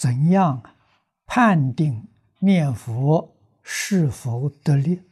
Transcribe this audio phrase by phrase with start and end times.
[0.00, 0.62] 怎样
[1.26, 2.08] 判定
[2.38, 5.02] 念佛是否得力？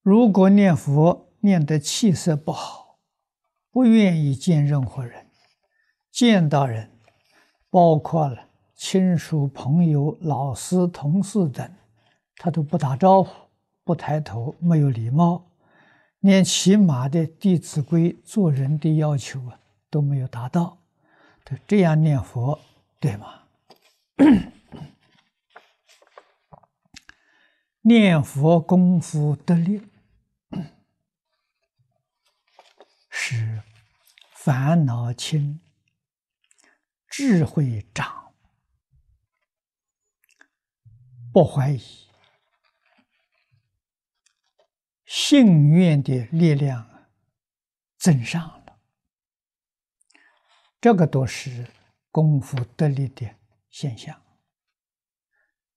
[0.00, 2.96] 如果念佛念得气色不好，
[3.70, 5.26] 不愿意见任何人，
[6.10, 6.92] 见到人，
[7.68, 11.70] 包括了亲属、朋友、老师、同事等，
[12.38, 13.30] 他都不打招呼，
[13.84, 15.44] 不抬头，没有礼貌，
[16.20, 20.78] 连起码的《弟子规》做人的要求啊都没有达到，
[21.44, 22.58] 他这样念佛
[23.04, 23.46] 对吗？
[27.82, 29.86] 念佛功夫得力，
[33.12, 33.62] 是
[34.32, 35.60] 烦恼轻，
[37.06, 38.32] 智慧长，
[41.30, 42.08] 不怀疑，
[45.04, 47.06] 信愿的力量
[47.98, 48.78] 增上了，
[50.80, 51.68] 这个都是
[52.14, 53.28] 功夫得力的
[53.70, 54.22] 现象。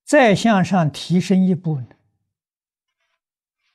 [0.04, 1.88] 再向上提升一步呢，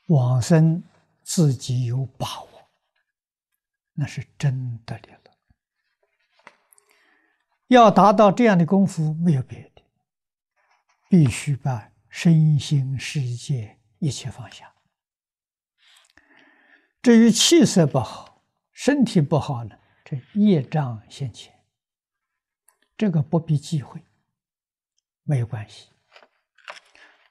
[0.06, 0.80] 往生
[1.24, 2.70] 自己有把握，
[3.94, 5.18] 那是真得力了。
[7.66, 9.82] 要达到这样的功夫，没有别的，
[11.10, 14.72] 必须把身心世界一切放下。
[17.02, 21.52] 至于气色不好、身体不好呢，这业障现前，
[23.02, 24.00] 这个不必忌讳，
[25.24, 25.88] 没有关系，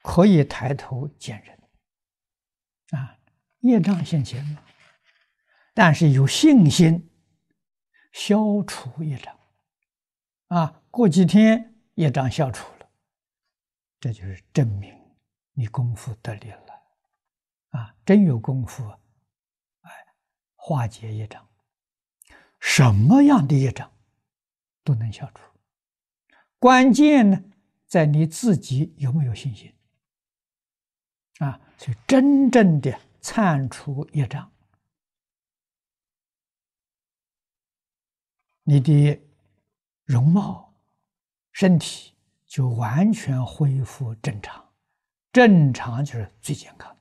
[0.02, 1.58] 可以抬头见人。
[2.90, 3.18] 啊，
[3.60, 4.62] 业障现前嘛，
[5.74, 7.10] 但是有信心
[8.12, 9.40] 消除业障，
[10.48, 12.90] 啊，过几天业障消除了，
[13.98, 14.94] 这就是证明
[15.54, 16.84] 你功夫得力了，
[17.70, 18.86] 啊，真有功夫，
[19.84, 19.90] 哎，
[20.58, 21.48] 化解业障，
[22.60, 23.90] 什么样的业障
[24.84, 25.50] 都能消除，
[26.62, 27.44] 关键呢，
[27.88, 29.74] 在你自己有没有信心。
[31.40, 34.48] 啊，所以真正的铲除业障，
[38.62, 39.20] 你的
[40.06, 40.72] 容貌、
[41.52, 42.14] 身体
[42.46, 44.64] 就完全恢复正常，
[45.34, 46.96] 正常就是最健康